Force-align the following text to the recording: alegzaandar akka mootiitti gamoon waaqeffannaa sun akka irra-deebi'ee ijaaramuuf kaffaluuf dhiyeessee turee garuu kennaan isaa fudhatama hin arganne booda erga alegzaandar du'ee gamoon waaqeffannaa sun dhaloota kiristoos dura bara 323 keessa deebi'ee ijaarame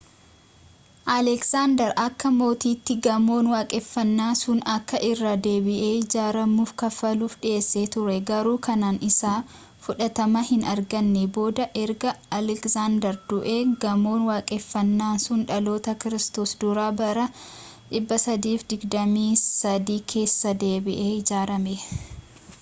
alegzaandar 1.15 1.91
akka 2.05 2.27
mootiitti 2.37 2.93
gamoon 3.07 3.47
waaqeffannaa 3.55 4.29
sun 4.39 4.61
akka 4.75 5.01
irra-deebi'ee 5.09 5.89
ijaaramuuf 6.05 6.71
kaffaluuf 6.81 7.35
dhiyeessee 7.43 7.83
turee 7.95 8.15
garuu 8.29 8.55
kennaan 8.67 8.97
isaa 9.09 9.35
fudhatama 9.83 10.41
hin 10.49 10.65
arganne 10.73 11.25
booda 11.35 11.67
erga 11.83 12.15
alegzaandar 12.39 13.21
du'ee 13.29 13.61
gamoon 13.85 14.23
waaqeffannaa 14.31 15.11
sun 15.27 15.47
dhaloota 15.53 15.97
kiristoos 16.05 16.55
dura 16.65 16.87
bara 17.03 17.27
323 17.99 20.01
keessa 20.15 20.59
deebi'ee 20.65 21.11
ijaarame 21.23 21.77